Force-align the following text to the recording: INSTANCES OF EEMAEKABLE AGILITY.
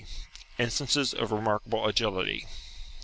INSTANCES 0.57 1.13
OF 1.13 1.29
EEMAEKABLE 1.31 1.85
AGILITY. 1.87 2.47